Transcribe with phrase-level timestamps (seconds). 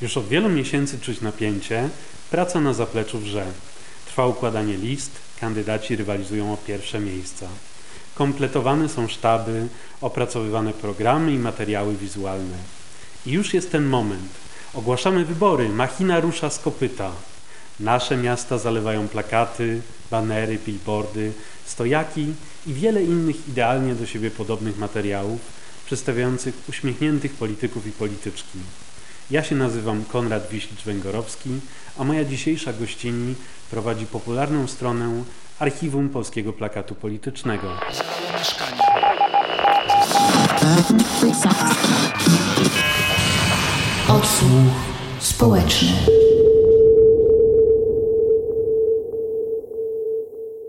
[0.00, 1.88] Już od wielu miesięcy czuć napięcie,
[2.30, 3.46] praca na zapleczu wrze.
[4.06, 7.46] Trwa układanie list, kandydaci rywalizują o pierwsze miejsca.
[8.14, 9.68] Kompletowane są sztaby,
[10.00, 12.56] opracowywane programy i materiały wizualne.
[13.26, 14.30] I już jest ten moment.
[14.74, 17.12] Ogłaszamy wybory, machina rusza z kopyta.
[17.80, 21.32] Nasze miasta zalewają plakaty, banery, billboardy,
[21.66, 22.32] stojaki
[22.66, 25.40] i wiele innych idealnie do siebie podobnych materiałów
[25.86, 28.58] przedstawiających uśmiechniętych polityków i polityczki.
[29.30, 31.50] Ja się nazywam Konrad Wiślicz-Węgorowski,
[31.98, 33.34] a moja dzisiejsza gościni
[33.70, 35.22] prowadzi popularną stronę
[35.58, 37.68] Archiwum Polskiego Plakatu Politycznego.
[44.08, 44.72] Odsłuch
[45.18, 45.92] społeczny.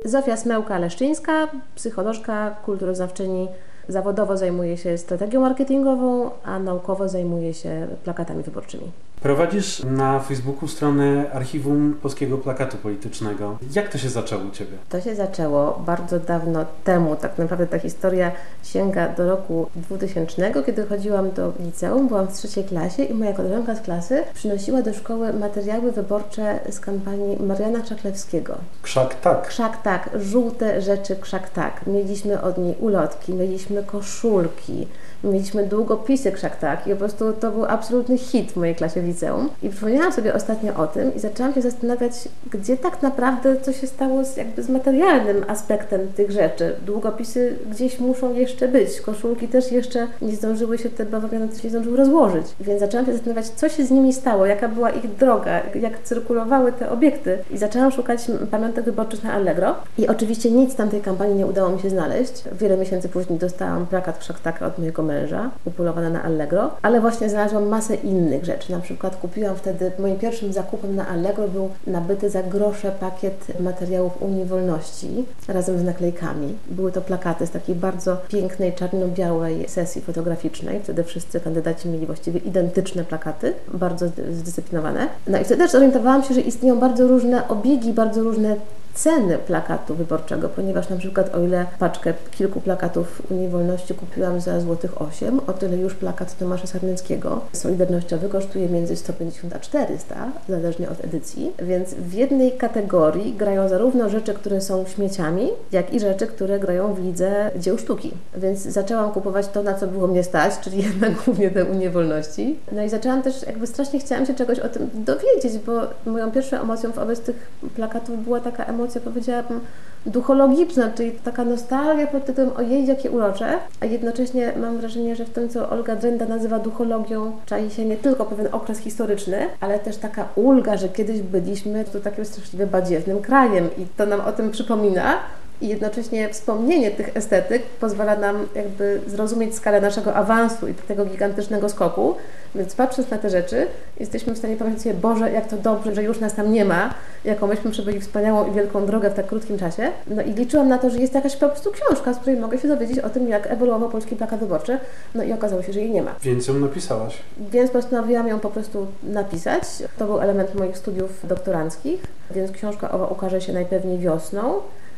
[0.06, 3.48] Zofia Smełka-Leszczyńska, psycholożka, kulturoznawczyni
[3.90, 8.92] Zawodowo zajmuje się strategią marketingową, a naukowo zajmuje się plakatami wyborczymi.
[9.22, 13.58] Prowadzisz na Facebooku stronę Archiwum Polskiego Plakatu Politycznego.
[13.76, 14.78] Jak to się zaczęło u Ciebie?
[14.90, 17.16] To się zaczęło bardzo dawno temu.
[17.16, 18.32] Tak naprawdę ta historia
[18.64, 23.76] sięga do roku 2000, kiedy chodziłam do liceum, byłam w trzeciej klasie i moja koleżanka
[23.76, 28.58] z klasy przynosiła do szkoły materiały wyborcze z kampanii Mariana Krzaklewskiego.
[28.82, 29.48] Krzak tak.
[29.48, 31.88] Krzak tak, żółte rzeczy krzak tak.
[31.88, 34.88] Mieliśmy od niej ulotki, mieliśmy koszulki,
[35.24, 39.50] mieliśmy długopisy krzak i po prostu to był absolutny hit w mojej klasie liceum.
[39.64, 42.12] I przypomniałam sobie ostatnio o tym i zaczęłam się zastanawiać,
[42.52, 46.76] gdzie tak naprawdę co się stało z, jakby z materialnym aspektem tych rzeczy.
[46.86, 51.70] Długopisy gdzieś muszą jeszcze być, koszulki też jeszcze nie zdążyły się, te bawawiane też nie
[51.70, 52.46] zdążyły rozłożyć.
[52.60, 56.72] Więc zaczęłam się zastanawiać, co się z nimi stało, jaka była ich droga, jak cyrkulowały
[56.72, 57.38] te obiekty.
[57.52, 59.76] I zaczęłam szukać pamiątek wyborczych na Allegro.
[59.98, 62.44] I oczywiście nic tamtej kampanii nie udało mi się znaleźć.
[62.60, 67.68] Wiele miesięcy później dostałam plakat Krzaktaka od mojego męża, upulowana na Allegro, ale właśnie znalazłam
[67.68, 72.44] masę innych rzeczy, na przykład kupiłam wtedy, moim pierwszym zakupem na Allegro był nabyty za
[72.44, 76.56] grosze pakiet materiałów Unii Wolności razem z naklejkami.
[76.68, 80.80] Były to plakaty z takiej bardzo pięknej, czarno-białej sesji fotograficznej.
[80.84, 85.08] Wtedy wszyscy kandydaci mieli właściwie identyczne plakaty, bardzo zdyscyplinowane.
[85.28, 88.56] No i wtedy też zorientowałam się, że istnieją bardzo różne obiegi, bardzo różne
[88.98, 94.60] ceny plakatu wyborczego, ponieważ na przykład o ile paczkę kilku plakatów Unii Wolności kupiłam za
[94.60, 100.16] złotych 8, o tyle już plakat Tomasza Sarneckiego Solidarnościowy kosztuje między 150 a 400,
[100.50, 106.00] zależnie od edycji, więc w jednej kategorii grają zarówno rzeczy, które są śmieciami, jak i
[106.00, 108.12] rzeczy, które grają w lidze dzieł sztuki.
[108.38, 112.60] Więc zaczęłam kupować to, na co było mnie stać, czyli jednak głównie te Unie Wolności.
[112.72, 115.82] No i zaczęłam też, jakby strasznie chciałam się czegoś o tym dowiedzieć, bo
[116.12, 117.36] moją pierwszą emocją wobec tych
[117.76, 119.60] plakatów była taka emocja, emocja, powiedziałabym,
[120.06, 125.30] duchologiczna, czyli taka nostalgia pod tytułem ojej, jakie urocze, a jednocześnie mam wrażenie, że w
[125.30, 129.98] tym, co Olga Drenda nazywa duchologią, czai się nie tylko pewien okres historyczny, ale też
[129.98, 134.52] taka ulga, że kiedyś byliśmy tu takim straszliwie badziewnym krajem i to nam o tym
[134.52, 135.18] przypomina,
[135.62, 141.70] i jednocześnie wspomnienie tych estetyk pozwala nam jakby zrozumieć skalę naszego awansu i tego gigantycznego
[141.70, 142.16] skoku.
[142.56, 143.68] Więc patrząc na te rzeczy,
[144.00, 146.94] jesteśmy w stanie powiedzieć sobie, Boże, jak to dobrze, że już nas tam nie ma,
[147.26, 149.92] jaką myśmy przebyli wspaniałą i wielką drogę w tak krótkim czasie.
[150.08, 152.68] No i liczyłam na to, że jest jakaś po prostu książka, z której mogę się
[152.68, 154.80] dowiedzieć o tym, jak ewoluował polski plakat wyborczy.
[155.16, 156.16] No i okazało się, że jej nie ma.
[156.22, 157.18] Więc ją napisałaś?
[157.52, 159.64] Więc postanowiłam ją po prostu napisać.
[159.98, 162.02] To był element moich studiów doktoranckich,
[162.32, 164.54] więc książka owa ukaże się najpewniej wiosną.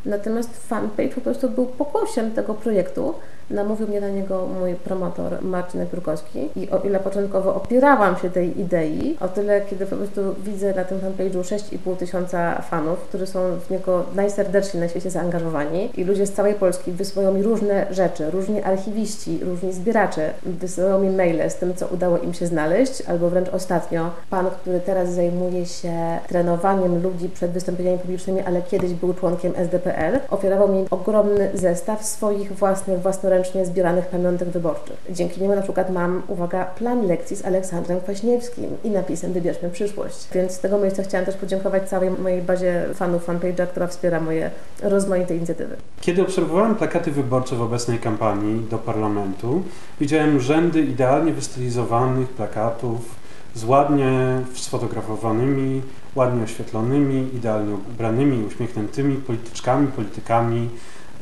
[0.06, 3.14] Natomiast fanpage po prostu był pokłosiem tego projektu,
[3.50, 8.60] Namówił mnie na niego mój promotor Marcin Piórkowski i o ile początkowo opierałam się tej
[8.60, 13.40] idei, o tyle kiedy po prostu widzę na tym fanpage'u 6,5 tysiąca fanów, którzy są
[13.59, 18.32] w niego najserdeczniej na świecie zaangażowani i ludzie z całej Polski wysyłają mi różne rzeczy,
[18.32, 23.30] różni archiwiści, różni zbieracze wysyłają mi maile z tym, co udało im się znaleźć, albo
[23.30, 29.14] wręcz ostatnio pan, który teraz zajmuje się trenowaniem ludzi przed wystąpieniami publicznymi, ale kiedyś był
[29.14, 34.98] członkiem SDPL, ofiarował mi ogromny zestaw swoich własnych, własnoręcznych ręcznie zbieranych pamiątek wyborczych.
[35.10, 40.28] Dzięki niemu na przykład mam, uwaga, plan lekcji z Aleksandrem Kwaśniewskim i napisem Wybierzmy przyszłość.
[40.34, 44.52] Więc z tego miejsca chciałam też podziękować całej mojej bazie fanów fanpage'a, która wspiera moje
[44.84, 45.76] rozmaite inicjatywy.
[46.02, 49.64] Kiedy obserwowałem plakaty wyborcze w obecnej kampanii do parlamentu,
[50.00, 53.16] widziałem rzędy idealnie wystylizowanych plakatów
[53.56, 55.82] z ładnie sfotografowanymi,
[56.16, 60.70] ładnie oświetlonymi, idealnie ubranymi, uśmiechniętymi polityczkami, politykami,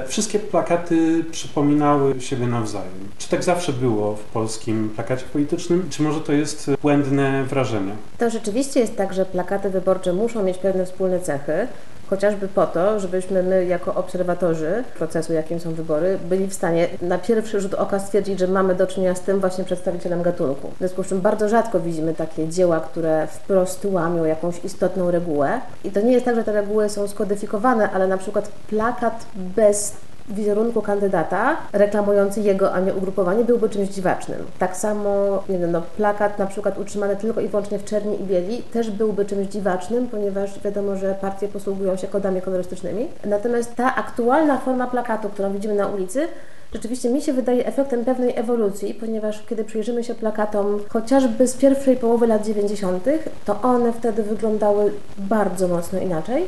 [0.06, 3.10] Wszystkie plakaty przypominały siebie nawzajem.
[3.18, 7.92] Czy tak zawsze było w polskim plakacie politycznym, czy może to jest błędne wrażenie?
[8.18, 11.68] To rzeczywiście jest tak, że plakaty wyborcze muszą mieć pewne wspólne cechy.
[12.09, 17.18] Chociażby po to, żebyśmy my jako obserwatorzy procesu, jakim są wybory, byli w stanie na
[17.18, 20.69] pierwszy rzut oka stwierdzić, że mamy do czynienia z tym właśnie przedstawicielem gatunku.
[20.69, 25.62] W związku z czym bardzo rzadko widzimy takie dzieła, które wprost łamią jakąś istotną regułę.
[25.83, 30.06] I to nie jest tak, że te reguły są skodyfikowane, ale na przykład plakat bez
[30.29, 34.39] wizerunku kandydata reklamujący jego, a nie ugrupowanie byłby czymś dziwacznym.
[34.59, 38.24] Tak samo, nie wiem, no, plakat na przykład utrzymany tylko i wyłącznie w czerni i
[38.24, 43.07] bieli też byłby czymś dziwacznym, ponieważ wiadomo, że partie posługują się kodami kolorystycznymi.
[43.25, 46.27] Natomiast ta aktualna forma plakatu, którą widzimy na ulicy,
[46.74, 51.97] rzeczywiście mi się wydaje efektem pewnej ewolucji, ponieważ kiedy przyjrzymy się plakatom chociażby z pierwszej
[51.97, 53.06] połowy lat 90.,
[53.45, 56.47] to one wtedy wyglądały bardzo mocno inaczej.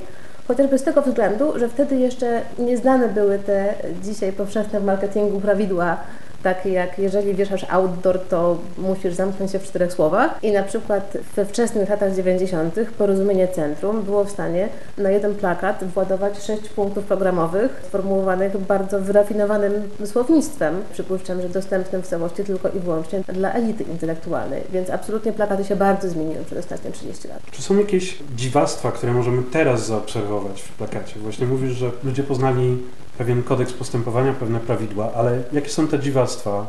[0.49, 3.73] Chociażby z tego względu, że wtedy jeszcze nieznane były te
[4.03, 5.97] dzisiaj powszechne w marketingu prawidła
[6.43, 10.43] takie jak jeżeli wieszasz outdoor, to musisz zamknąć się w czterech słowach.
[10.43, 12.75] I na przykład we wczesnych latach 90.
[12.97, 19.73] Porozumienie Centrum było w stanie na jeden plakat władować sześć punktów programowych sformułowanych bardzo wyrafinowanym
[20.05, 20.83] słownictwem.
[20.93, 24.63] Przypuszczam, że dostępnym w całości tylko i wyłącznie dla elity intelektualnej.
[24.71, 27.39] Więc absolutnie plakaty się bardzo zmieniły przez ostatnie 30 lat.
[27.51, 31.19] Czy są jakieś dziwactwa, które możemy teraz zaobserwować w plakacie?
[31.19, 32.77] Właśnie mówisz, że ludzie poznali
[33.19, 36.67] pewien kodeks postępowania, pewne prawidła, ale jakie są te dziwactwa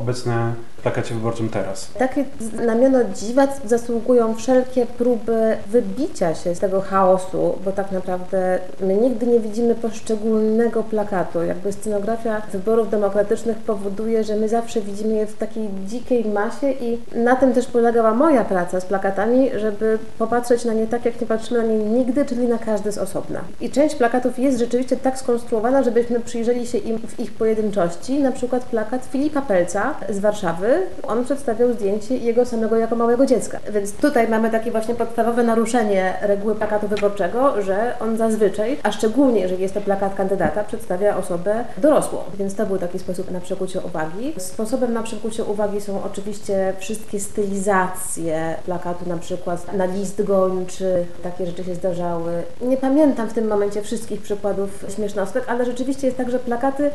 [0.00, 1.90] obecne w plakacie wyborczym teraz?
[1.98, 8.94] Takie znamiona dziwactw zasługują wszelkie próby wybicia się z tego chaosu, bo tak naprawdę my
[8.94, 11.42] nigdy nie widzimy poszczególnego plakatu.
[11.42, 16.98] Jakby scenografia wyborów demokratycznych powoduje, że my zawsze widzimy je w takiej dzikiej masie i
[17.14, 21.26] na tym też polegała moja praca z plakatami, żeby popatrzeć na nie tak, jak nie
[21.26, 23.40] patrzymy na nie nigdy, czyli na każdy z osobna.
[23.60, 28.32] I część plakatów jest rzeczywiście tak skonstruowana, żebyśmy przyjrzeli się im w ich pojedynczości, na
[28.32, 33.58] przykład plakat Filipa Pelca z Warszawy, on przedstawiał zdjęcie jego samego jako małego dziecka.
[33.72, 39.40] Więc tutaj mamy takie właśnie podstawowe naruszenie reguły plakatu wyborczego, że on zazwyczaj, a szczególnie
[39.40, 42.18] jeżeli jest to plakat kandydata, przedstawia osobę dorosłą.
[42.34, 44.34] Więc to był taki sposób na przykucie uwagi.
[44.36, 51.46] Sposobem na przykucie uwagi są oczywiście wszystkie stylizacje plakatu, na przykład na list gończy, takie
[51.46, 52.42] rzeczy się zdarzały.
[52.62, 56.90] Nie pamiętam w tym momencie wszystkich przykładów śmiesznostek, ale rzeczywiście jest tak, że plakaty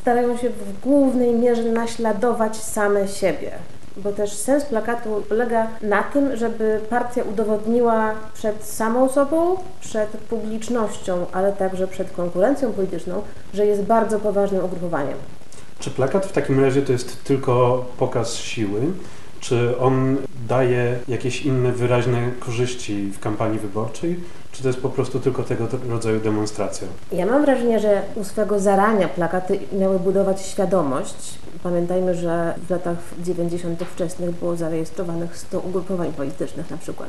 [0.00, 3.50] starają się w głównej mierze naśladować same siebie.
[3.96, 11.26] Bo też sens plakatu polega na tym, żeby partia udowodniła przed samą sobą, przed publicznością,
[11.32, 13.22] ale także przed konkurencją polityczną,
[13.54, 15.18] że jest bardzo poważnym ugrupowaniem.
[15.78, 18.80] Czy plakat w takim razie to jest tylko pokaz siły?
[19.40, 20.16] Czy on
[20.48, 24.20] daje jakieś inne wyraźne korzyści w kampanii wyborczej?
[24.56, 26.88] Czy to jest po prostu tylko tego rodzaju demonstracja?
[27.12, 31.38] Ja mam wrażenie, że u swego zarania plakaty miały budować świadomość.
[31.62, 33.82] Pamiętajmy, że w latach 90.
[33.82, 37.08] wczesnych było zarejestrowanych 100 ugrupowań politycznych na przykład.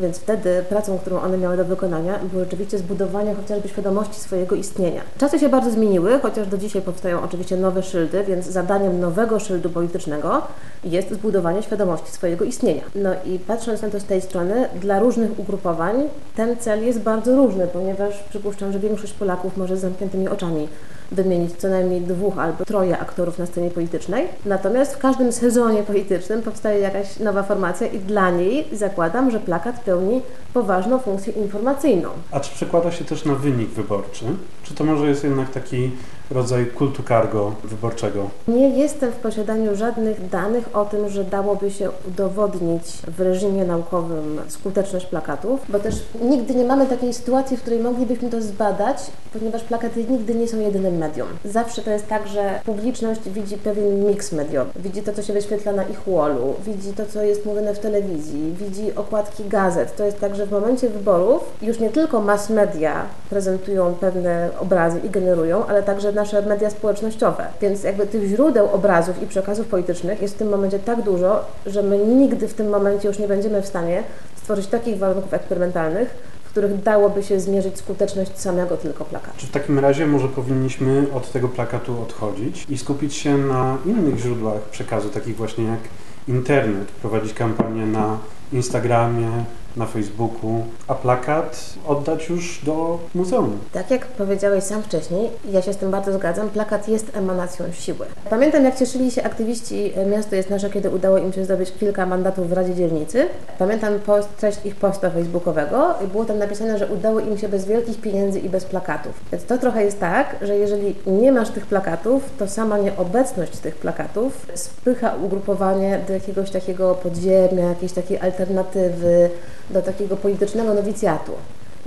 [0.00, 5.02] Więc wtedy pracą, którą one miały do wykonania, było rzeczywiście zbudowanie chociażby świadomości swojego istnienia.
[5.18, 9.70] Czasy się bardzo zmieniły, chociaż do dzisiaj powstają oczywiście nowe szyldy, więc zadaniem nowego szyldu
[9.70, 10.42] politycznego
[10.84, 12.82] jest zbudowanie świadomości swojego istnienia.
[12.94, 15.96] No i patrząc na to z tej strony, dla różnych ugrupowań
[16.36, 20.68] ten cel jest bardzo różny, ponieważ przypuszczam, że większość Polaków może z zamkniętymi oczami
[21.12, 24.28] wymienić co najmniej dwóch albo troje aktorów na scenie politycznej.
[24.46, 29.80] Natomiast w każdym sezonie politycznym powstaje jakaś nowa formacja i dla niej zakładam, że plakat
[29.80, 30.22] pełni
[30.54, 32.08] poważną funkcję informacyjną.
[32.30, 34.24] A czy przekłada się też na wynik wyborczy?
[34.62, 35.90] Czy to może jest jednak taki
[36.30, 38.30] rodzaj kultu cargo wyborczego?
[38.48, 42.82] Nie jestem w posiadaniu żadnych danych o tym, że dałoby się udowodnić
[43.16, 48.30] w reżimie naukowym skuteczność plakatów, bo też nigdy nie mamy takiej sytuacji, w której moglibyśmy
[48.30, 48.96] to zbadać,
[49.32, 51.28] ponieważ plakaty nigdy nie są jedynym medium.
[51.44, 54.70] Zawsze to jest tak, że publiczność widzi pewien miks mediowy.
[54.76, 58.54] Widzi to, co się wyświetla na ich wallu, widzi to, co jest mówione w telewizji,
[58.60, 59.96] widzi okładki gazet.
[59.96, 65.00] To jest tak, że w momencie wyborów już nie tylko mass media prezentują pewne obrazy
[65.04, 67.46] i generują, ale także nasze media społecznościowe.
[67.60, 71.82] Więc jakby tych źródeł obrazów i przekazów politycznych jest w tym momencie tak dużo, że
[71.82, 74.02] my nigdy w tym momencie już nie będziemy w stanie
[74.36, 76.08] stworzyć takich warunków eksperymentalnych,
[76.44, 79.38] w których dałoby się zmierzyć skuteczność samego tylko plakatu.
[79.38, 84.18] Czy w takim razie może powinniśmy od tego plakatu odchodzić i skupić się na innych
[84.18, 85.80] źródłach przekazu, takich właśnie jak
[86.28, 88.18] internet, prowadzić kampanię na
[88.52, 89.30] Instagramie,
[89.76, 93.58] na Facebooku, a plakat oddać już do muzeum.
[93.72, 98.06] Tak jak powiedziałeś sam wcześniej, ja się z tym bardzo zgadzam, plakat jest emanacją siły.
[98.30, 102.48] Pamiętam jak cieszyli się aktywiści Miasto jest nasze, kiedy udało im się zdobyć kilka mandatów
[102.48, 103.26] w Radzie Dzielnicy.
[103.58, 107.64] Pamiętam post, treść ich posta facebookowego i było tam napisane, że udało im się bez
[107.64, 109.12] wielkich pieniędzy i bez plakatów.
[109.32, 113.76] Więc to trochę jest tak, że jeżeli nie masz tych plakatów, to sama nieobecność tych
[113.76, 119.30] plakatów spycha ugrupowanie do jakiegoś takiego podziemia, jakiejś takiej alternatywy,
[119.70, 121.32] do takiego politycznego nowicjatu.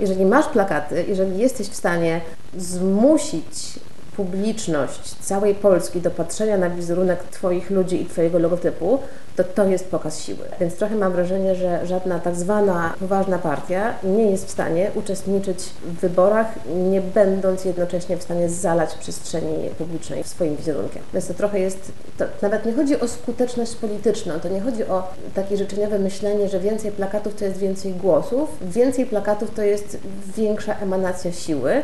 [0.00, 2.20] Jeżeli masz plakaty, jeżeli jesteś w stanie
[2.56, 3.78] zmusić
[4.16, 8.98] publiczność całej Polski do patrzenia na wizerunek Twoich ludzi i Twojego logotypu,
[9.36, 10.44] to to jest pokaz siły.
[10.60, 15.58] Więc trochę mam wrażenie, że żadna tak zwana poważna partia nie jest w stanie uczestniczyć
[15.84, 16.46] w wyborach,
[16.90, 21.02] nie będąc jednocześnie w stanie zalać przestrzeni publicznej swoim wizerunkiem.
[21.12, 25.08] Więc to trochę jest, to nawet nie chodzi o skuteczność polityczną, to nie chodzi o
[25.34, 29.98] takie życzeniowe myślenie, że więcej plakatów to jest więcej głosów, więcej plakatów to jest
[30.36, 31.82] większa emanacja siły,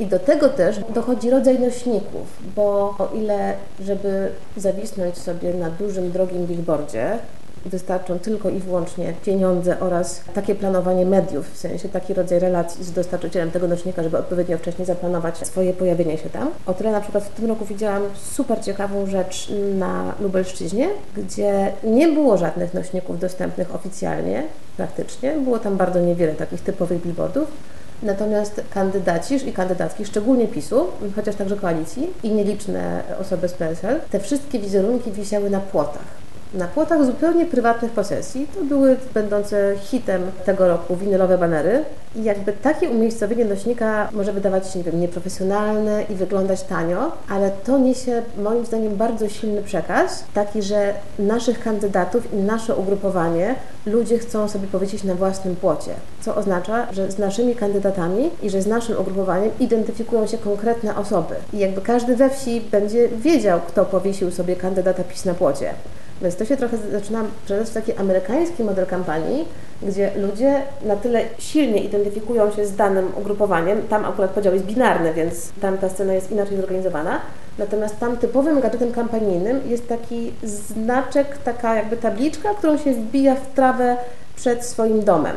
[0.00, 2.26] i do tego też dochodzi rodzaj nośników,
[2.56, 7.18] bo o ile, żeby zawisnąć sobie na dużym, drogim billboardzie,
[7.66, 12.92] wystarczą tylko i wyłącznie pieniądze oraz takie planowanie mediów, w sensie taki rodzaj relacji z
[12.92, 16.50] dostarczycielem tego nośnika, żeby odpowiednio wcześniej zaplanować swoje pojawienie się tam.
[16.66, 18.02] O tyle na przykład w tym roku widziałam
[18.32, 24.42] super ciekawą rzecz na Lubelszczyźnie, gdzie nie było żadnych nośników dostępnych oficjalnie,
[24.76, 25.32] praktycznie.
[25.32, 27.48] Było tam bardzo niewiele takich typowych billboardów,
[28.02, 34.20] Natomiast kandydaci i kandydatki, szczególnie PiSu, chociaż także koalicji i nieliczne osoby z PSL, te
[34.20, 36.19] wszystkie wizerunki wisiały na płotach
[36.54, 38.46] na płotach zupełnie prywatnych posesji.
[38.54, 41.84] To były będące hitem tego roku winylowe banery
[42.16, 47.50] i jakby takie umiejscowienie nośnika może wydawać się, nie wiem, nieprofesjonalne i wyglądać tanio, ale
[47.50, 53.54] to niesie moim zdaniem bardzo silny przekaz, taki, że naszych kandydatów i nasze ugrupowanie
[53.86, 55.90] ludzie chcą sobie powiedzieć na własnym płocie,
[56.20, 61.34] co oznacza, że z naszymi kandydatami i że z naszym ugrupowaniem identyfikują się konkretne osoby
[61.52, 65.74] i jakby każdy we wsi będzie wiedział, kto powiesił sobie kandydata PiS na płocie.
[66.22, 69.48] Więc to się trochę zaczyna przeradać w taki amerykański model kampanii,
[69.82, 75.14] gdzie ludzie na tyle silnie identyfikują się z danym ugrupowaniem, tam akurat podział jest binarny,
[75.14, 77.20] więc tam ta scena jest inaczej zorganizowana,
[77.58, 83.54] natomiast tam typowym gadżetem kampanijnym jest taki znaczek, taka jakby tabliczka, którą się wbija w
[83.54, 83.96] trawę
[84.36, 85.36] przed swoim domem.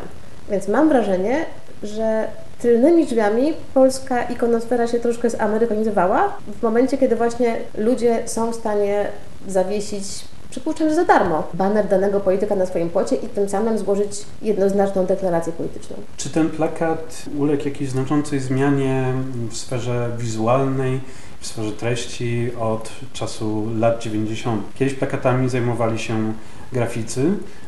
[0.50, 1.46] Więc mam wrażenie,
[1.84, 2.28] że
[2.62, 9.06] tylnymi drzwiami polska ikonosfera się troszkę zamerykanizowała w momencie, kiedy właśnie ludzie są w stanie
[9.48, 10.06] zawiesić
[10.54, 15.06] przypuszczam, że za darmo baner danego polityka na swoim płocie i tym samym złożyć jednoznaczną
[15.06, 15.96] deklarację polityczną.
[16.18, 19.14] Czy ten plakat uległ jakiejś znaczącej zmianie
[19.50, 21.00] w sferze wizualnej,
[21.46, 24.64] sferze treści od czasu lat 90?
[24.76, 26.34] Kiedyś plakatami zajmowali się
[26.74, 27.26] graficy.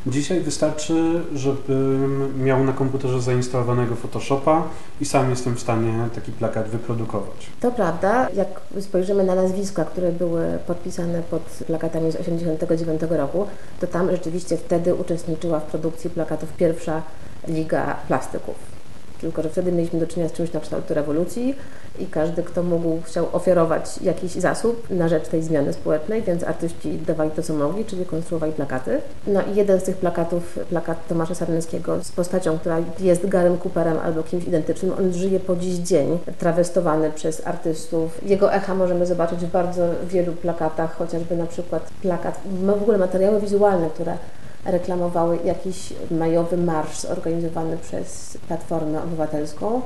[0.08, 4.64] Dzisiaj wystarczy, żebym miał na komputerze zainstalowanego Photoshopa
[5.02, 7.50] i sam jestem w stanie taki plakat wyprodukować.
[7.60, 8.30] To prawda.
[8.36, 13.48] Jak spojrzymy na nazwiska, które były podpisane pod plakatami z 1989 roku,
[13.80, 17.02] to tam rzeczywiście wtedy uczestniczyła w produkcji plakatów pierwsza
[17.48, 18.76] Liga Plastyków
[19.22, 21.56] tylko że wtedy mieliśmy do czynienia z czymś na kształt rewolucji
[22.00, 26.98] i każdy, kto mógł, chciał ofiarować jakiś zasób na rzecz tej zmiany społecznej, więc artyści
[26.98, 29.02] dawali to, co mogli, czyli konstruowali plakaty.
[29.28, 33.98] No i jeden z tych plakatów, plakat Tomasza Sarneckiego z postacią, która jest Garym Cooperem
[34.00, 38.24] albo kimś identycznym, on żyje po dziś dzień, trawestowany przez artystów.
[38.26, 43.42] Jego echa możemy zobaczyć w bardzo wielu plakatach, chociażby na przykład plakat, w ogóle materiały
[43.42, 44.18] wizualne, które
[44.66, 49.82] reklamowały jakiś majowy marsz zorganizowany przez Platformę Obywatelską.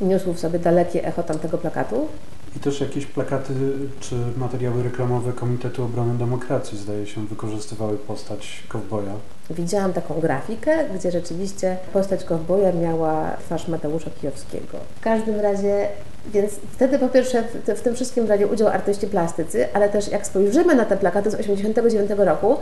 [0.00, 2.08] Niósł w sobie dalekie echo tamtego plakatu.
[2.56, 3.52] I też jakieś plakaty
[4.00, 9.12] czy materiały reklamowe Komitetu Obrony Demokracji, zdaje się, wykorzystywały postać kowboja.
[9.50, 14.78] Widziałam taką grafikę, gdzie rzeczywiście postać kowboja miała twarz Mateusza Kijowskiego.
[14.96, 15.88] W każdym razie,
[16.32, 20.26] więc wtedy po pierwsze w, w tym wszystkim brali udział artyści plastycy, ale też jak
[20.26, 22.56] spojrzymy na te plakaty z 1989 roku,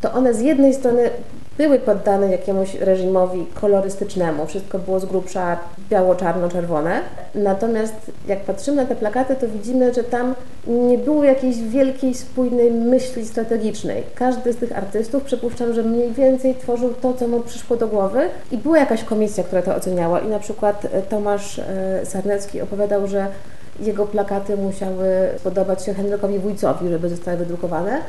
[0.00, 1.10] to one z jednej strony
[1.58, 5.56] były poddane jakiemuś reżimowi kolorystycznemu, wszystko było z grubsza
[5.90, 7.00] biało-czarno-czerwone.
[7.34, 7.94] Natomiast
[8.28, 10.34] jak patrzymy na te plakaty, to widzimy, że tam
[10.66, 14.02] nie było jakiejś wielkiej, spójnej myśli strategicznej.
[14.14, 18.28] Każdy z tych artystów, przypuszczam, że mniej więcej tworzył to, co mu przyszło do głowy
[18.52, 23.06] i była jakaś komisja, która to oceniała i na przykład e, Tomasz e, Sarnecki opowiadał,
[23.06, 23.26] że
[23.80, 25.06] jego plakaty musiały
[25.44, 28.00] podobać się Henrykowi Wójcowi, żeby zostały wydrukowane,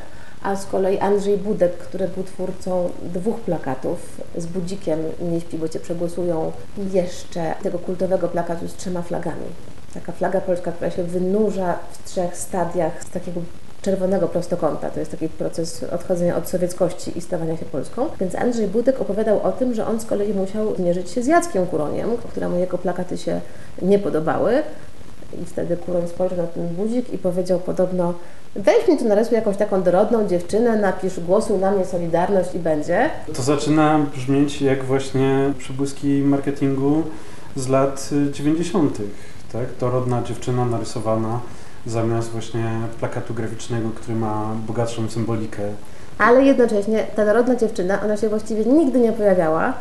[0.45, 5.69] a z kolei Andrzej Budek, który był twórcą dwóch plakatów z budzikiem Nie śpi, bo
[5.69, 6.51] Cię przegłosują
[6.93, 9.45] jeszcze tego kultowego plakatu z trzema flagami.
[9.93, 13.41] Taka flaga polska, która się wynurza w trzech stadiach z takiego
[13.81, 14.89] czerwonego prostokąta.
[14.89, 18.09] To jest taki proces odchodzenia od sowieckości i stawania się Polską.
[18.19, 21.67] Więc Andrzej Budek opowiadał o tym, że on z kolei musiał zmierzyć się z Jackiem
[21.67, 23.41] Kuroniem, któremu jego plakaty się
[23.81, 24.63] nie podobały.
[25.41, 28.13] I wtedy Kuroń spojrzał na ten budzik i powiedział podobno
[28.55, 33.09] Weź mi tu narysuj jakąś taką dorodną dziewczynę, napisz głosu na mnie Solidarność i będzie.
[33.33, 37.03] To zaczyna brzmieć jak właśnie przebłyski marketingu
[37.55, 38.97] z lat 90.,
[39.53, 39.65] tak?
[39.79, 41.39] Dorodna dziewczyna narysowana
[41.85, 42.65] zamiast właśnie
[42.99, 45.61] plakatu graficznego, który ma bogatszą symbolikę.
[46.17, 49.73] Ale jednocześnie ta dorodna dziewczyna, ona się właściwie nigdy nie pojawiała,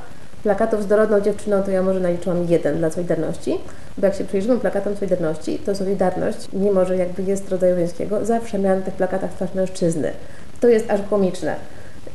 [0.44, 3.58] plakatów z dorodną dziewczyną, to ja może naliczyłam jeden dla Solidarności,
[3.98, 8.58] bo jak się przyjrzymy plakatom Solidarności, to Solidarność, mimo że jakby jest rodzaju żeńskiego, zawsze
[8.58, 10.12] miała na tych plakatach twarz mężczyzny.
[10.60, 11.56] To jest aż komiczne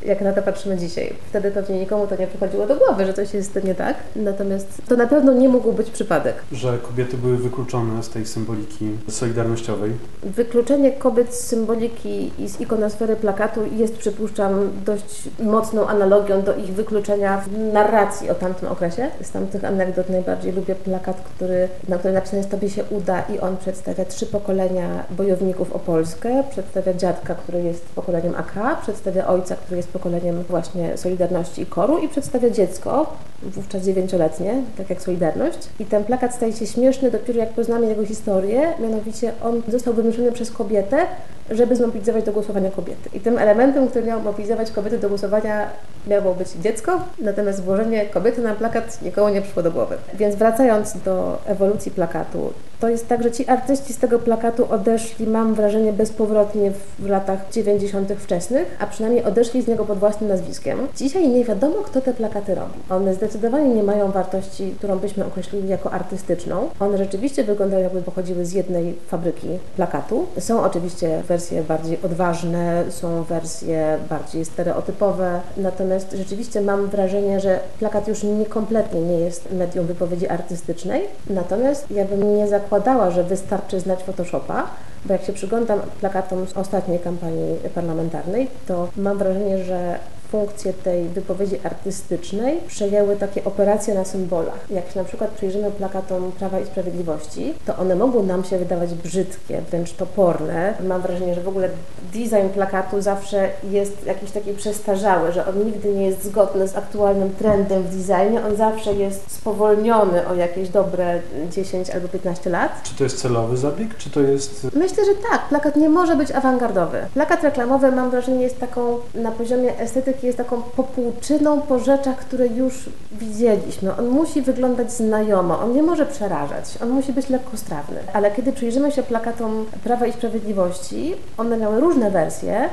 [0.06, 1.12] jak na to patrzymy dzisiaj.
[1.28, 3.96] Wtedy pewnie nikomu to nie przychodziło do głowy, że coś jest nie tak.
[4.16, 6.34] Natomiast to na pewno nie mógł być przypadek.
[6.52, 9.92] Że kobiety były wykluczone z tej symboliki solidarnościowej.
[10.22, 16.74] Wykluczenie kobiet z symboliki i z ikonosfery plakatu jest, przypuszczam, dość mocną analogią do ich
[16.74, 19.08] wykluczenia w narracji o tamtym okresie.
[19.22, 23.38] Z tamtych anegdot najbardziej lubię plakat, który, na którym napisane jest Tobie się uda i
[23.38, 26.44] on przedstawia trzy pokolenia bojowników o Polskę.
[26.50, 31.98] Przedstawia dziadka, który jest pokoleniem AK, przedstawia ojca, który jest pokoleniem właśnie Solidarności i Koru
[31.98, 35.58] i przedstawia dziecko, wówczas dziewięcioletnie, tak jak Solidarność.
[35.78, 40.32] I ten plakat staje się śmieszny dopiero jak poznamy jego historię, mianowicie on został wymyślony
[40.32, 41.06] przez kobietę,
[41.50, 43.10] żeby zmobilizować do głosowania kobiety.
[43.12, 45.66] I tym elementem, który miał mobilizować kobiety do głosowania,
[46.06, 49.96] miało być dziecko, natomiast włożenie kobiety na plakat nikomu nie przyszło do głowy.
[50.14, 55.26] Więc wracając do ewolucji plakatu, to jest tak, że ci artyści z tego plakatu odeszli,
[55.26, 58.12] mam wrażenie, bezpowrotnie w latach 90.
[58.18, 60.78] wczesnych, a przynajmniej odeszli z niego pod własnym nazwiskiem.
[60.96, 62.72] Dzisiaj nie wiadomo, kto te plakaty robi.
[62.90, 66.68] One zdecydowanie nie mają wartości, którą byśmy określili jako artystyczną.
[66.80, 70.26] One rzeczywiście wyglądają, jakby pochodziły z jednej fabryki plakatu.
[70.38, 78.08] Są oczywiście wersje bardziej odważne, są wersje bardziej stereotypowe, natomiast rzeczywiście mam wrażenie, że plakat
[78.08, 81.02] już niekompletnie nie jest medium wypowiedzi artystycznej.
[81.30, 82.69] Natomiast ja bym nie zakładała,
[83.10, 84.66] że wystarczy znać Photoshopa,
[85.04, 89.98] bo jak się przyglądam plakatom z ostatniej kampanii parlamentarnej, to mam wrażenie, że
[90.30, 94.70] funkcję tej wypowiedzi artystycznej przejęły takie operacje na symbolach.
[94.70, 98.94] Jak się na przykład przyjrzymy plakatom Prawa i Sprawiedliwości, to one mogą nam się wydawać
[98.94, 100.74] brzydkie, wręcz toporne.
[100.88, 101.68] Mam wrażenie, że w ogóle
[102.12, 107.30] design plakatu zawsze jest jakiś taki przestarzały, że on nigdy nie jest zgodny z aktualnym
[107.30, 111.20] trendem w designie, on zawsze jest spowolniony o jakieś dobre
[111.50, 112.82] 10 albo 15 lat.
[112.82, 114.66] Czy to jest celowy zabieg, czy to jest...
[114.74, 115.48] Myślę, że tak.
[115.48, 116.98] Plakat nie może być awangardowy.
[117.14, 122.46] Plakat reklamowy, mam wrażenie, jest taką na poziomie estetyki jest taką popłuczyną po rzeczach, które
[122.46, 123.96] już widzieliśmy.
[123.96, 128.00] On musi wyglądać znajomo, on nie może przerażać, on musi być lekkostrawny.
[128.12, 132.68] Ale kiedy przyjrzymy się plakatom Prawa i Sprawiedliwości, one miały różne wersje,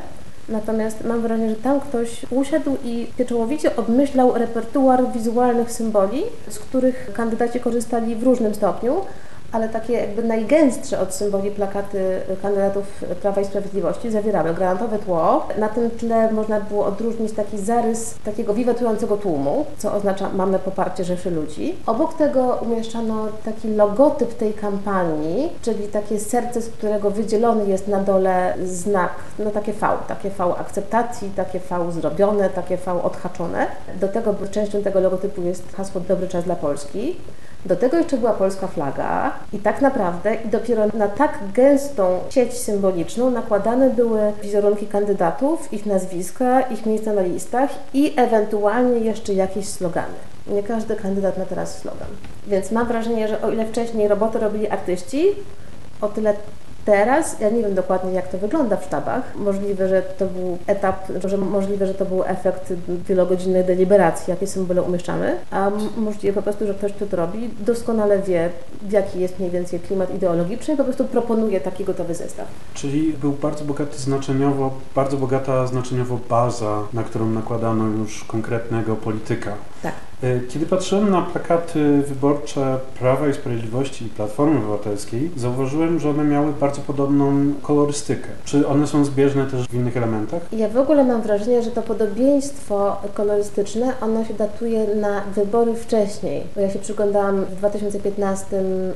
[0.49, 7.13] Natomiast mam wrażenie, że tam ktoś usiadł i pieczołowicie obmyślał repertuar wizualnych symboli, z których
[7.13, 9.01] kandydaci korzystali w różnym stopniu,
[9.51, 15.47] ale takie jakby najgęstsze od symboli plakaty kandydatów Prawa i Sprawiedliwości zawierały granatowe tło.
[15.57, 21.03] Na tym tle można było odróżnić taki zarys takiego wiwatującego tłumu, co oznacza mamy poparcie
[21.03, 21.75] rzeszy ludzi.
[21.86, 27.99] Obok tego umieszczano taki logotyp tej kampanii, czyli takie serce, z którego wydzielony jest na
[27.99, 33.67] dole znak, no takie V, takie V akceptacji, takie V zrobione, takie V odhaczone.
[34.01, 37.15] Do tego częścią tego logotypu jest hasło Dobry czas dla Polski.
[37.65, 42.53] Do tego jeszcze była polska flaga i tak naprawdę i dopiero na tak gęstą sieć
[42.53, 49.69] symboliczną nakładane były wizerunki kandydatów, ich nazwiska, ich miejsca na listach i ewentualnie jeszcze jakieś
[49.69, 50.13] slogany.
[50.47, 52.07] Nie każdy kandydat ma teraz slogan.
[52.47, 55.25] Więc mam wrażenie, że o ile wcześniej roboty robili artyści,
[56.01, 56.33] o tyle
[56.88, 59.36] Teraz ja nie wiem dokładnie, jak to wygląda w sztabach.
[59.36, 62.73] Możliwe, że to był etap, że możliwe, że to był efekt
[63.08, 68.19] wielogodzinnej deliberacji, jakie symbole umieszczamy, a możliwe po prostu, że ktoś, kto to robi, doskonale
[68.19, 68.50] wie,
[68.89, 72.47] jaki jest mniej więcej klimat ideologiczny i po prostu proponuje taki gotowy zestaw.
[72.73, 79.54] Czyli był bardzo bogaty znaczeniowo, bardzo bogata znaczeniowo baza, na którą nakładano już konkretnego polityka.
[79.84, 79.93] Tak.
[80.23, 86.23] E, kiedy patrzyłem na plakaty wyborcze Prawa i Sprawiedliwości i Platformy Obywatelskiej, zauważyłem, że one
[86.23, 88.27] miały bardzo podobną kolorystykę.
[88.45, 90.41] Czy one są zbieżne też w innych elementach?
[90.53, 96.43] Ja w ogóle mam wrażenie, że to podobieństwo kolorystyczne, ono się datuje na wybory wcześniej.
[96.56, 98.45] Bo ja się przyglądałam w 2015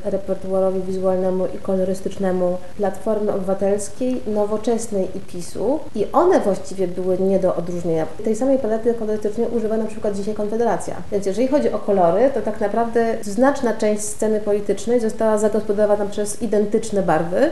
[0.03, 7.55] repertuarowi wizualnemu i kolorystycznemu Platformy Obywatelskiej, Nowoczesnej i PiSu i one właściwie były nie do
[7.55, 8.05] odróżnienia.
[8.23, 10.95] Tej samej palety kolorystycznej używa na przykład dzisiaj Konfederacja.
[11.11, 16.41] Więc jeżeli chodzi o kolory, to tak naprawdę znaczna część sceny politycznej została zagospodarowana przez
[16.41, 17.49] identyczne barwy,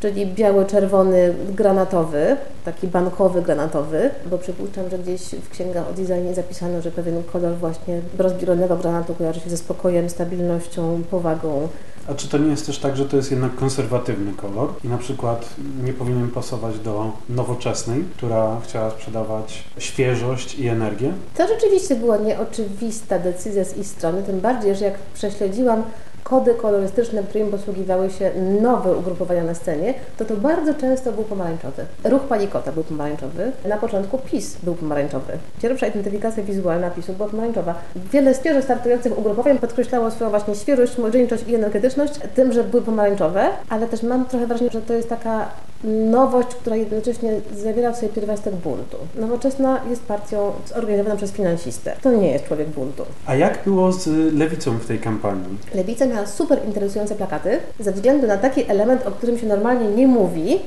[0.00, 6.34] czyli biały, czerwony, granatowy, taki bankowy granatowy, bo przypuszczam, że gdzieś w księgach o designie
[6.34, 11.68] zapisano, że pewien kolor właśnie rozbielonego granatu kojarzy się ze spokojem, stabilnością, powagą.
[12.08, 14.98] A czy to nie jest też tak, że to jest jednak konserwatywny kolor i na
[14.98, 21.12] przykład nie powinien pasować do nowoczesnej, która chciała sprzedawać świeżość i energię?
[21.36, 25.82] To rzeczywiście była nieoczywista decyzja z ich strony, tym bardziej, że jak prześledziłam
[26.28, 28.30] kody kolorystyczne, którymi posługiwały się
[28.62, 31.84] nowe ugrupowania na scenie, to to bardzo często był pomarańczowy.
[32.04, 35.32] Ruch Palikota był pomarańczowy, na początku PiS był pomarańczowy.
[35.62, 37.74] Pierwsza identyfikacja wizualna PiSu była pomarańczowa.
[38.12, 43.48] Wiele świeżo startujących ugrupowań podkreślało swoją właśnie świeżość, młodzieńczość i energetyczność tym, że były pomarańczowe,
[43.68, 45.48] ale też mam trochę wrażenie, że to jest taka
[45.84, 48.96] nowość, która jednocześnie zawiera w sobie pierwiastek buntu.
[49.14, 51.96] Nowoczesna jest partią zorganizowaną przez finansistę.
[52.02, 53.04] To nie jest człowiek buntu.
[53.26, 55.58] A jak było z lewicą w tej kampanii?
[55.74, 60.06] Lewica miała super interesujące plakaty ze względu na taki element, o którym się normalnie nie
[60.06, 60.58] mówi,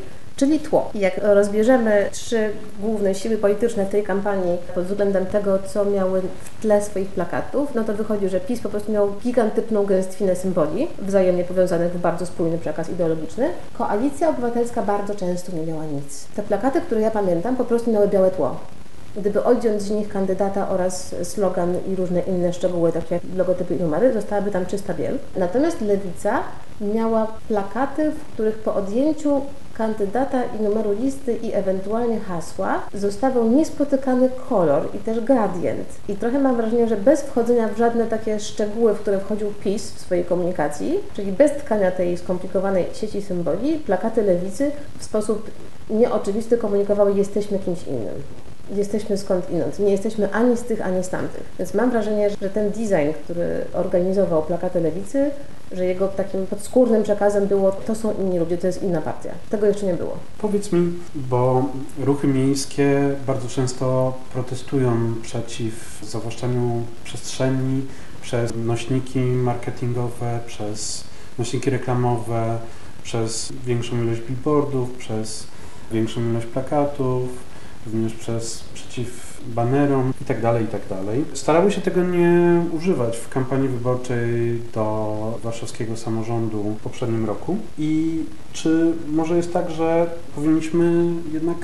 [0.42, 0.90] czyli tło.
[0.96, 2.50] Jak rozbierzemy trzy
[2.80, 7.76] główne siły polityczne w tej kampanii pod względem tego, co miały w tle swoich plakatów,
[7.76, 12.26] no to wychodzi, że PiS po prostu miał gigantyczną gęstwinę symboli, wzajemnie powiązanych w bardzo
[12.26, 13.50] spójny przekaz ideologiczny.
[13.78, 16.26] Koalicja Obywatelska bardzo często nie miała nic.
[16.36, 18.56] Te plakaty, które ja pamiętam, po prostu miały białe tło.
[19.16, 23.80] Gdyby odjąć z nich kandydata oraz slogan i różne inne szczegóły, takie jak logotypy i
[23.80, 25.18] numery, zostałaby tam czysta biel.
[25.38, 26.40] Natomiast Lewica
[26.82, 29.42] miała plakaty, w których po odjęciu
[29.82, 35.88] kandydata i numeru listy i ewentualnie hasła zostawał niespotykany kolor i też gradient.
[36.10, 39.92] I trochę mam wrażenie, że bez wchodzenia w żadne takie szczegóły, w które wchodził PiS
[39.92, 45.52] w swojej komunikacji, czyli bez tkania tej skomplikowanej sieci symboli, plakaty lewicy w sposób
[45.90, 48.24] nieoczywisty komunikowały jesteśmy kimś innym
[48.72, 49.80] jesteśmy skąd inąd.
[49.80, 51.44] Nie jesteśmy ani z tych, ani z tamtych.
[51.60, 55.32] Więc mam wrażenie, że ten design, który organizował plakaty lewicy,
[55.72, 59.32] że jego takim podskórnym przekazem było to są inni ludzie, to jest inna partia.
[59.50, 60.18] Tego jeszcze nie było.
[60.38, 61.66] Powiedz mi, bo
[62.00, 67.82] ruchy miejskie bardzo często protestują przeciw zawłaszczaniu przestrzeni
[68.22, 71.04] przez nośniki marketingowe, przez
[71.40, 72.60] nośniki reklamowe,
[73.04, 75.48] przez większą ilość billboardów, przez
[75.92, 77.30] większą ilość plakatów,
[77.86, 80.80] również przez przeciw banerom itd., tak itd.
[80.88, 87.58] Tak Starały się tego nie używać w kampanii wyborczej do warszawskiego samorządu w poprzednim roku.
[87.78, 88.20] I
[88.54, 91.58] czy może jest tak, że powinniśmy jednak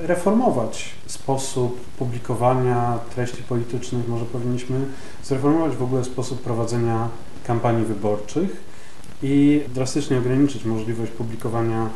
[0.00, 4.80] reformować sposób publikowania treści politycznych, może powinniśmy
[5.24, 7.08] zreformować w ogóle sposób prowadzenia
[7.46, 8.72] kampanii wyborczych
[9.22, 11.90] i drastycznie ograniczyć możliwość publikowania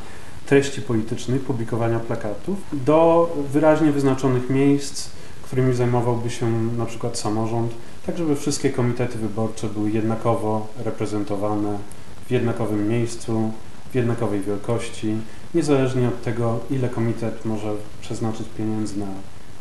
[0.47, 5.11] treści politycznych, publikowania plakatów do wyraźnie wyznaczonych miejsc,
[5.43, 7.73] którymi zajmowałby się na przykład samorząd,
[8.07, 11.79] tak żeby wszystkie komitety wyborcze były jednakowo reprezentowane
[12.27, 13.53] w jednakowym miejscu,
[13.91, 15.17] w jednakowej wielkości,
[15.55, 19.07] niezależnie od tego, ile komitet może przeznaczyć pieniędzy na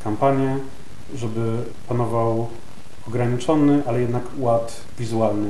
[0.04, 0.58] kampanię,
[1.16, 1.58] żeby
[1.90, 2.48] panował
[3.08, 5.50] ograniczony, ale jednak ład wizualny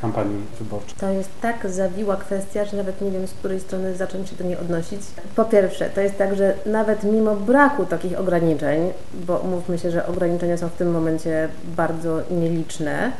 [0.00, 0.94] kampanii wyborczej.
[1.00, 4.44] To jest tak zawiła kwestia, że nawet nie wiem, z której strony zacząć się do
[4.44, 5.00] niej odnosić.
[5.36, 10.06] Po pierwsze, to jest tak, że nawet mimo braku takich ograniczeń, bo mówmy się, że
[10.06, 13.12] ograniczenia są w tym momencie bardzo nieliczne,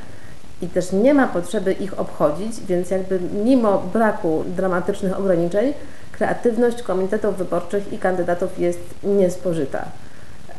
[0.62, 5.73] i też nie ma potrzeby ich obchodzić, więc jakby mimo braku dramatycznych ograniczeń,
[6.12, 9.85] kreatywność komitetów wyborczych i kandydatów jest niespożyta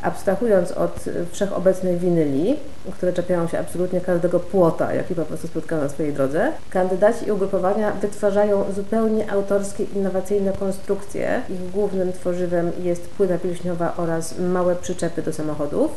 [0.01, 2.55] abstrahując od wszechobecnych winyli,
[2.93, 7.31] które czepiają się absolutnie każdego płota, jaki po prostu spotkano na swojej drodze, kandydaci i
[7.31, 11.41] ugrupowania wytwarzają zupełnie autorskie, innowacyjne konstrukcje.
[11.49, 15.91] Ich głównym tworzywem jest płyta pilśniowa oraz małe przyczepy do samochodów.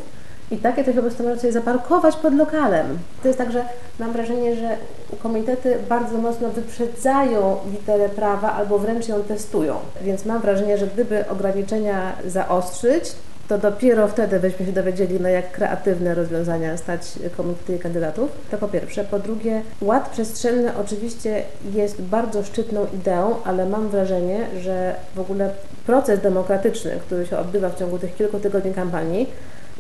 [0.51, 2.99] I takie po prostu można sobie zaparkować pod lokalem.
[3.23, 3.65] To jest tak, że
[3.99, 4.77] mam wrażenie, że
[5.23, 9.77] komitety bardzo mocno wyprzedzają literę prawa albo wręcz ją testują.
[10.03, 13.13] Więc mam wrażenie, że gdyby ograniczenia zaostrzyć,
[13.49, 18.31] to dopiero wtedy byśmy się dowiedzieli, na jak kreatywne rozwiązania stać komitety kandydatów.
[18.51, 19.05] To po pierwsze.
[19.05, 21.43] Po drugie, ład przestrzenny oczywiście
[21.75, 25.51] jest bardzo szczytną ideą, ale mam wrażenie, że w ogóle
[25.87, 29.31] proces demokratyczny, który się odbywa w ciągu tych kilku tygodni kampanii,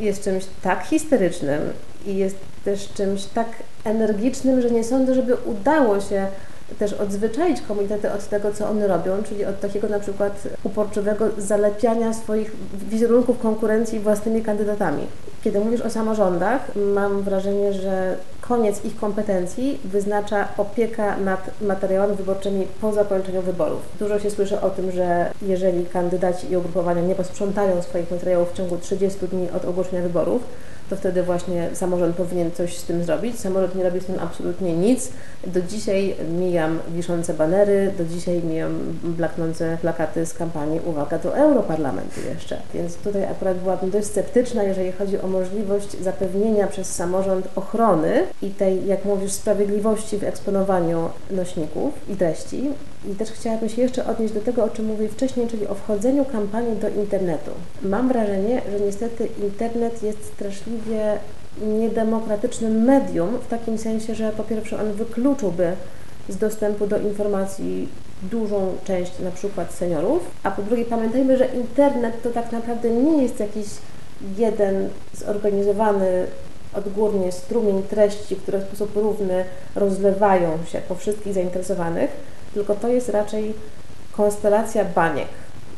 [0.00, 1.61] jest czymś tak histerycznym
[2.07, 3.48] i jest też czymś tak
[3.85, 6.27] energicznym, że nie sądzę, żeby udało się
[6.79, 12.12] też odzwyczaić komitety od tego, co one robią, czyli od takiego na przykład uporczywego zalepiania
[12.12, 12.53] swoich
[12.88, 15.07] wizerunków konkurencji własnymi kandydatami.
[15.44, 22.66] Kiedy mówisz o samorządach, mam wrażenie, że koniec ich kompetencji wyznacza opieka nad materiałami wyborczymi
[22.81, 23.81] po zakończeniu wyborów.
[23.98, 28.57] Dużo się słyszy o tym, że jeżeli kandydaci i ugrupowania nie posprzątają swoich materiałów w
[28.57, 30.42] ciągu 30 dni od ogłoszenia wyborów,
[30.90, 33.40] to wtedy właśnie samorząd powinien coś z tym zrobić.
[33.40, 35.11] Samorząd nie robi z tym absolutnie nic.
[35.47, 42.20] Do dzisiaj mijam wiszące banery, do dzisiaj mijam blaknące plakaty z kampanii Uwaga do Europarlamentu
[42.35, 42.59] jeszcze.
[42.75, 48.51] Więc tutaj akurat byłabym dość sceptyczna, jeżeli chodzi o możliwość zapewnienia przez samorząd ochrony i
[48.51, 52.70] tej, jak mówisz, sprawiedliwości w eksponowaniu nośników i treści.
[53.12, 56.24] I też chciałabym się jeszcze odnieść do tego, o czym mówię wcześniej, czyli o wchodzeniu
[56.24, 57.50] kampanii do internetu.
[57.82, 61.18] Mam wrażenie, że niestety internet jest straszliwie
[61.62, 65.72] niedemokratycznym medium, w takim sensie, że po pierwsze on wykluczyłby
[66.28, 67.88] z dostępu do informacji
[68.22, 73.22] dużą część na przykład seniorów, a po drugie pamiętajmy, że internet to tak naprawdę nie
[73.22, 73.66] jest jakiś
[74.38, 76.26] jeden zorganizowany
[76.74, 82.10] odgórnie strumień treści, które w sposób równy rozlewają się po wszystkich zainteresowanych,
[82.54, 83.54] tylko to jest raczej
[84.12, 85.28] konstelacja baniek.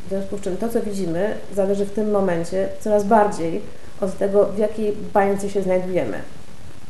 [0.05, 3.61] W związku z czym to, co widzimy, zależy w tym momencie coraz bardziej
[4.01, 6.17] od tego, w jakiej bańce się znajdujemy.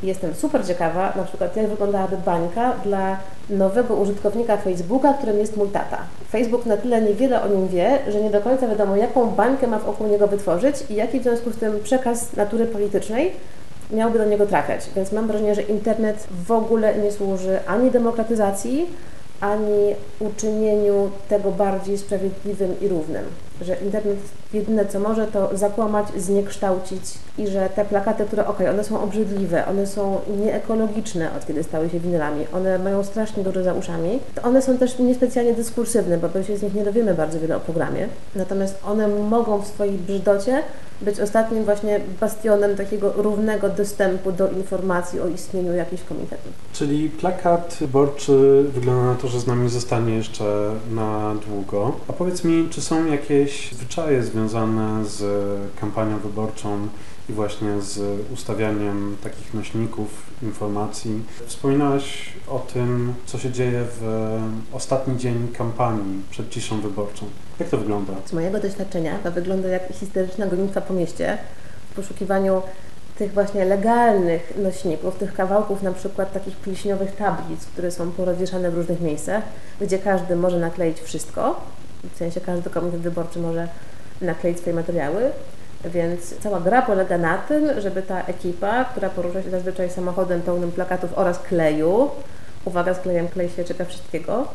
[0.04, 3.17] Jestem super ciekawa, na przykład jak wyglądałaby bańka dla
[3.50, 5.97] nowego użytkownika Facebooka, którym jest mój tata.
[6.32, 9.80] Facebook na tyle niewiele o nim wie, że nie do końca wiadomo, jaką bańkę ma
[9.80, 13.32] wokół niego wytworzyć i jaki w związku z tym przekaz natury politycznej
[13.91, 14.89] miałby do niego trafiać.
[14.95, 18.86] Więc mam wrażenie, że internet w ogóle nie służy ani demokratyzacji,
[19.41, 23.23] ani uczynieniu tego bardziej sprawiedliwym i równym.
[23.62, 24.17] Że internet
[24.54, 27.02] jedyne co może to zakłamać, zniekształcić
[27.38, 31.89] i że te plakaty, które ok, one są obrzydliwe, one są nieekologiczne od kiedy stały
[31.89, 36.28] się winylami, one mają strasznie dużo za uszami, to one są też niespecjalnie dyskursywne, bo
[36.36, 38.08] my się z nich nie dowiemy bardzo wiele o programie.
[38.36, 40.63] Natomiast one mogą w swojej brzydocie
[41.02, 46.52] być ostatnim właśnie bastionem takiego równego dostępu do informacji o istnieniu jakichś komitetów.
[46.74, 51.96] Czyli plakat wyborczy wygląda na to, że z nami zostanie jeszcze na długo.
[52.08, 55.24] A powiedz mi, czy są jakieś zwyczaje związane z
[55.80, 56.88] kampanią wyborczą
[57.30, 60.08] i właśnie z ustawianiem takich nośników
[60.44, 61.24] informacji.
[61.46, 64.40] Wspominałaś o tym, co się dzieje w
[64.74, 67.26] ostatni dzień kampanii przed ciszą wyborczą.
[67.60, 68.13] Jak to wygląda?
[68.26, 71.38] Z mojego doświadczenia to wygląda jak historyczna gonitwa po mieście.
[71.91, 72.62] W poszukiwaniu
[73.17, 78.76] tych właśnie legalnych nośników, tych kawałków na przykład takich pilśniowych tablic, które są porozwieszane w
[78.76, 79.43] różnych miejscach,
[79.82, 81.62] gdzie każdy może nakleić wszystko,
[82.13, 83.67] w sensie każdy komitet wyborczy może
[84.22, 85.32] nakleić swoje materiały,
[85.86, 90.72] więc cała gra polega na tym, żeby ta ekipa, która porusza się zazwyczaj samochodem pełnym
[90.72, 92.10] plakatów oraz kleju,
[92.65, 94.48] uwaga, z klejem klej się czeka wszystkiego,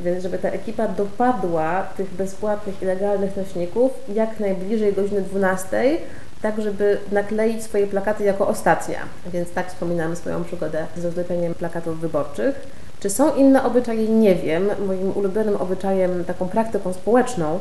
[0.00, 5.98] więc żeby ta ekipa dopadła tych bezpłatnych i legalnych nośników jak najbliżej godziny 12,
[6.42, 8.98] tak żeby nakleić swoje plakaty jako ostatnia.
[9.32, 12.66] Więc tak wspominamy swoją przygodę z rozlepieniem plakatów wyborczych.
[13.00, 14.08] Czy są inne obyczaje?
[14.08, 14.70] Nie wiem.
[14.86, 17.58] Moim ulubionym obyczajem, taką praktyką społeczną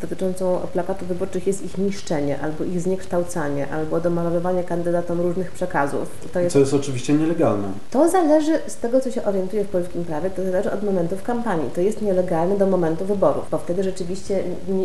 [0.00, 6.08] dotyczącą plakatów wyborczych jest ich niszczenie, albo ich zniekształcanie, albo domalowywanie kandydatom różnych przekazów.
[6.32, 7.68] To jest, co jest oczywiście nielegalne.
[7.90, 11.70] To zależy z tego, co się orientuje w polskim prawie, to zależy od momentów kampanii.
[11.74, 14.42] To jest nielegalne do momentu wyborów, bo wtedy rzeczywiście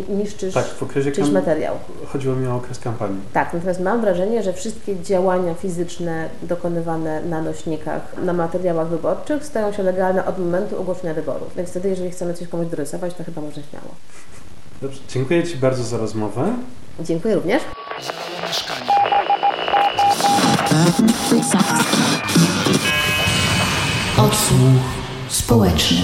[0.08, 1.74] niszczysz tak, w okresie czyjś materiał.
[2.06, 3.20] Chodziło mi o okres kampanii.
[3.32, 9.72] Tak, natomiast mam wrażenie, że wszystkie działania fizyczne dokonywane na nośnikach, na materiałach wyborczych stają
[9.72, 11.56] się legalne od momentu ogłoszenia wyborów.
[11.56, 13.88] Więc wtedy, jeżeli chcemy coś komuś dorysować, to chyba można śmiało.
[14.82, 16.54] Dobrze, dziękuję Ci bardzo za rozmowę.
[17.00, 17.62] Dziękuję również.
[24.18, 24.58] Odsłuch
[25.28, 25.98] społeczny.